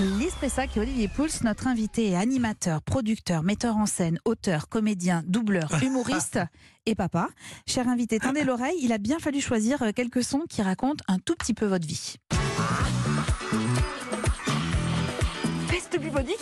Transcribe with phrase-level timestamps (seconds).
[0.00, 5.70] L'Espressac et Olivier Pouls, notre invité est animateur, producteur, metteur en scène, auteur, comédien, doubleur,
[5.82, 6.40] humoriste
[6.84, 7.28] et papa.
[7.66, 11.18] Cher invité, tendez l'oreille, il a bien fallu choisir euh, quelques sons qui racontent un
[11.18, 12.16] tout petit peu votre vie.
[15.70, 16.40] Peste bubonique,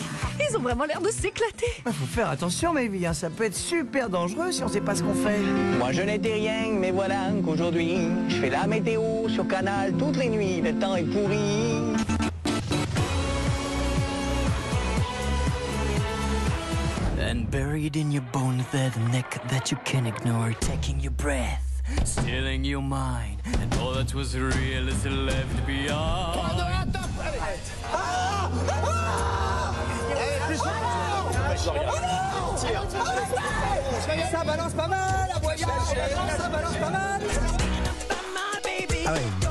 [0.49, 1.67] ils ont vraiment l'air de s'éclater.
[1.85, 4.95] Il faut faire attention, mais hein, ça peut être super dangereux si on sait pas
[4.95, 5.39] ce qu'on fait.
[5.77, 7.97] Moi je n'étais rien, mais voilà qu'aujourd'hui,
[8.29, 12.02] je fais la météo sur Canal toutes les nuits, le temps est pourri.
[17.33, 21.81] And buried in your bones there's a neck that you can ignore, taking your breath,
[22.03, 26.39] stealing your mind, and all that was real is left beyond.
[34.31, 35.61] Ça balance pas mal, la voyage
[36.37, 37.21] Ça balance pas mal
[39.07, 39.43] Ah ouais.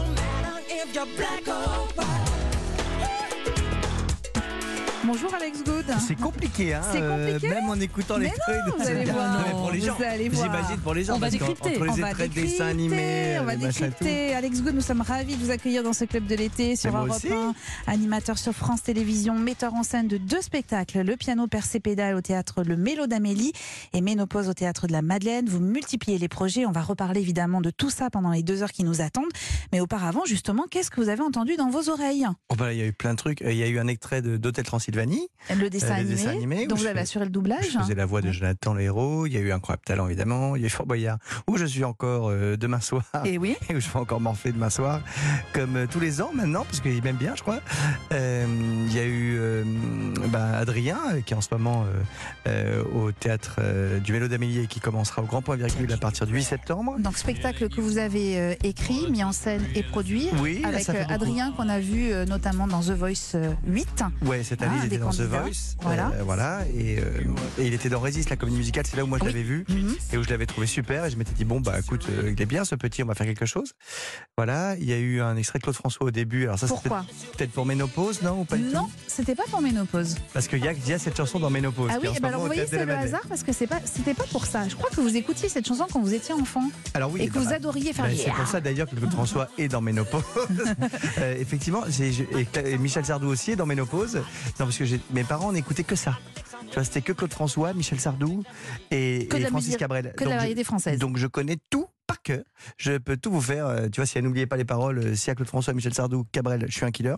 [5.05, 5.85] Bonjour Alex Good.
[5.99, 8.57] C'est compliqué, hein C'est compliqué Même en écoutant les Mais trucs.
[8.69, 9.45] non, vous allez voir.
[9.51, 9.95] Pour les gens.
[9.97, 10.45] Vous allez voir.
[10.45, 11.17] J'imagine pour les gens.
[11.17, 11.71] On va décrypter.
[11.71, 14.35] Entre On les va de décrypter, dessins animés, On va euh, décrypter.
[14.35, 17.11] Alex Good, nous sommes ravis de vous accueillir dans ce club de l'été sur Europe
[17.11, 17.33] aussi.
[17.33, 17.53] 1,
[17.89, 22.21] animateur sur France Télévisions, metteur en scène de deux spectacles, le piano percé pédale au
[22.21, 23.53] théâtre Le Mélo d'Amélie
[23.93, 25.47] et Ménopause au théâtre de la Madeleine.
[25.49, 26.65] Vous multipliez les projets.
[26.65, 29.33] On va reparler évidemment de tout ça pendant les deux heures qui nous attendent.
[29.73, 32.27] Mais auparavant, justement, qu'est-ce que vous avez entendu dans vos oreilles?
[32.51, 33.41] Oh, bah, Il y a eu plein de trucs.
[33.41, 34.92] Il y a eu un extrait de- d'Hôtel Transylvanie.
[34.97, 37.65] Le dessin, Euh, le animé, dessin animé, dont où vous avez assuré le doublage.
[37.73, 39.27] Je faisais la voix de Jonathan le héros.
[39.27, 40.57] Il y a eu Incroyable Talent, évidemment.
[40.57, 41.19] Il y a eu Fort Boyard,
[41.49, 43.05] où je suis encore euh, demain soir.
[43.25, 43.57] Et oui.
[43.71, 45.01] Et où je vais encore morfler demain soir,
[45.53, 47.61] comme euh, tous les ans maintenant, parce qu'il m'aime bien, je crois.
[48.13, 48.47] Euh,
[48.87, 49.39] Il y a eu
[50.29, 51.85] bah, Adrien, qui est en ce moment
[52.95, 53.61] au théâtre
[54.01, 56.97] du Vélo d'Amélie et qui commencera au Grand Point Virgule à partir du 8 septembre.
[56.99, 60.89] Donc spectacle que vous avez écrit, mis en scène et produit Oui, avec.
[61.09, 64.05] Adrien qu'on a vu notamment dans The Voice euh, 8.
[64.23, 65.21] Ouais, cette année, il était dans The.
[65.23, 65.77] Voice.
[65.81, 66.09] Voilà.
[66.15, 66.61] Euh, voilà.
[66.77, 67.03] Et, euh,
[67.59, 68.85] et il était dans Résiste, la comédie musicale.
[68.89, 69.31] C'est là où moi je Oui.
[69.33, 69.65] l'avais vu.
[69.69, 69.95] Mhm.
[70.13, 72.41] et où je l'avais trouvé super et je m'étais dit bon bah écoute euh, il
[72.43, 73.73] est bien ce petit on va faire quelque chose
[74.37, 76.81] voilà il y a eu un extrait de Claude François au début alors ça c'était
[76.81, 77.05] Pourquoi
[77.37, 80.17] peut-être pour Ménopause non ou pas Non, c'était pas pour Ménopause.
[80.33, 82.47] parce qu'il y y a cette chanson dans Ménopause Ah oui, ce ben alors vous
[82.47, 84.69] voyez, c'est le hasard parce que c'est pas, c'était pas pour ça.
[84.69, 87.39] Je crois que vous écoutiez cette chanson quand vous étiez enfant alors oui et que
[87.39, 89.81] vous bah, adoriez faire bah, les c'est pour ça d'ailleurs que Claude François est dans
[89.81, 90.23] Ménopause.
[91.39, 94.21] Effectivement, et, et Michel Sardou aussi est dans Ménopause.
[94.79, 96.19] Parce que mes parents n'écoutaient que ça.
[96.69, 98.43] Tu vois, c'était que Claude François, Michel Sardou
[98.91, 100.13] et, et la Francis musique- Cabrel.
[100.17, 100.99] que de la Donc, je- variété française.
[100.99, 102.43] Donc je connais tout par cœur.
[102.79, 103.67] Je peux tout vous faire.
[103.67, 105.93] euh, Tu vois, si elle n'oubliait pas les paroles, euh, si à Claude François, Michel
[105.93, 107.15] Sardou, Cabrel, je suis un killer.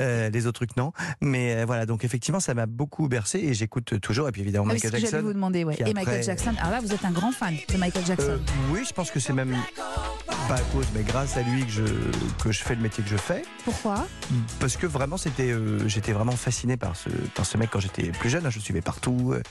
[0.00, 0.90] Euh, les autres trucs, non.
[1.20, 4.28] Mais euh, voilà, donc effectivement, ça m'a beaucoup bercé et j'écoute toujours.
[4.28, 5.22] Et puis évidemment, Ah Michael ce que Jackson.
[5.22, 5.76] vous demander, ouais.
[5.86, 6.54] Et Michael Jackson.
[6.58, 8.26] Alors là, vous êtes un grand fan de Michael Jackson.
[8.30, 8.38] Euh,
[8.72, 9.54] oui, je pense que c'est même
[10.48, 11.82] pas à cause, mais grâce à lui que je,
[12.42, 13.42] que je fais le métier que je fais.
[13.64, 14.06] Pourquoi?
[14.60, 18.10] Parce que vraiment, c'était, euh, j'étais vraiment fasciné par ce, par ce mec quand j'étais
[18.12, 18.46] plus jeune.
[18.46, 18.50] hein.
[18.50, 19.32] Je le suivais partout.
[19.34, 19.42] euh,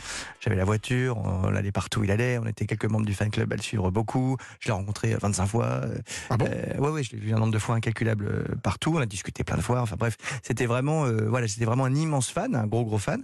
[0.41, 2.39] J'avais la voiture, on allait partout où il allait.
[2.39, 4.37] On était quelques membres du fan club à le suivre beaucoup.
[4.59, 5.65] Je l'ai rencontré 25 fois.
[5.65, 5.97] euh,
[6.41, 8.93] euh, ouais, ouais, je l'ai vu un nombre de fois incalculable euh, partout.
[8.95, 9.81] On a discuté plein de fois.
[9.81, 13.21] Enfin bref, c'était vraiment, euh, voilà, j'étais vraiment un immense fan, un gros gros fan.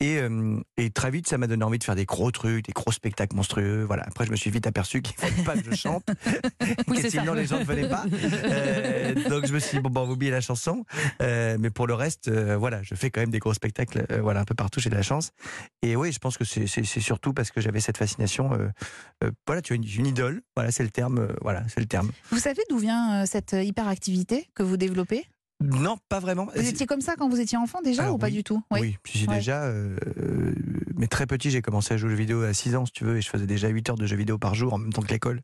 [0.00, 2.72] Et, euh, et très vite, ça m'a donné envie de faire des gros trucs, des
[2.72, 3.82] gros spectacles monstrueux.
[3.84, 4.04] Voilà.
[4.06, 6.04] Après, je me suis vite aperçu qu'il fallait pas que je chante,
[6.88, 7.20] Oui, que ça.
[7.20, 8.04] sinon les gens ne venaient pas.
[8.44, 10.84] Euh, donc je me suis dit, bon, bon, on va oublier la chanson.
[11.20, 14.44] Euh, mais pour le reste, voilà, je fais quand même des gros spectacles, voilà, un
[14.44, 15.32] peu partout, j'ai de la chance.
[15.82, 16.66] Et oui, je pense que c'est
[17.00, 18.50] surtout parce que j'avais cette fascination.
[19.46, 22.12] voilà, tu as une, une idole, voilà, c'est le terme, voilà, c'est le terme.
[22.30, 25.26] Vous savez d'où vient cette hyperactivité que vous développez?
[25.60, 26.46] Non, pas vraiment.
[26.54, 28.32] Vous étiez comme ça quand vous étiez enfant déjà Alors, ou pas oui.
[28.32, 29.34] du tout Oui, je suis Ouais.
[29.36, 29.96] déjà, euh,
[30.96, 33.04] mais très petit, j'ai commencé à jouer aux jeux vidéo à 6 ans, si tu
[33.04, 35.02] veux, et je faisais déjà 8 heures de jeux vidéo par jour en même temps
[35.02, 35.40] que l'école.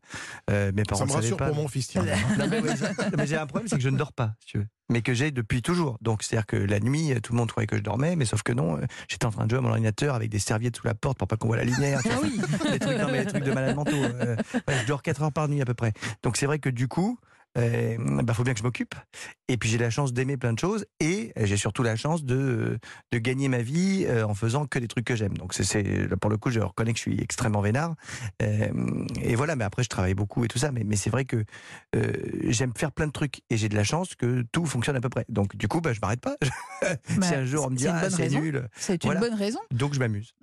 [0.49, 1.47] Euh, mes parents Ça me ne savaient rassure pas.
[1.47, 2.05] pour mon fils, tiens.
[2.39, 4.57] Non, mais, j'ai- mais j'ai un problème, c'est que je ne dors pas, si tu
[4.59, 4.67] veux.
[4.89, 5.97] Mais que j'ai depuis toujours.
[6.01, 8.53] Donc, c'est-à-dire que la nuit, tout le monde croyait que je dormais, mais sauf que
[8.53, 8.77] non.
[8.77, 11.17] euh, J'étais en train de jouer à mon ordinateur avec des serviettes sous la porte
[11.17, 11.99] pour pas qu'on voit la lumière.
[12.05, 12.39] Ah oui
[12.71, 13.91] les trucs, non, mais les trucs de malade mentaux.
[13.95, 14.35] euh,
[14.67, 15.91] ouais, je dors 4 heures par nuit à peu près.
[16.23, 17.17] Donc, c'est vrai que du coup,
[17.57, 18.95] euh, bah, faut bien que je m'occupe.
[19.47, 22.79] Et puis j'ai la chance d'aimer plein de choses et j'ai surtout la chance de,
[23.11, 25.37] de gagner ma vie euh, en faisant que des trucs que j'aime.
[25.37, 27.95] Donc c'est- pour le coup, je reconnais que je suis extrêmement vénard.
[28.41, 28.69] Euh,
[29.21, 30.71] et voilà, mais après je travaille beaucoup et tout ça.
[30.71, 31.43] Mais, mais c'est vrai que
[31.95, 32.11] euh,
[32.49, 35.09] j'aime faire plein de trucs et j'ai de la chance que tout fonctionne à peu
[35.09, 35.25] près.
[35.29, 36.35] Donc du coup, bah, je m'arrête pas.
[37.17, 39.19] Bah, si un jour on me dit ah c'est nul, C'est une Voilà.
[39.21, 39.59] bonne raison.
[39.71, 40.35] donc je m'amuse.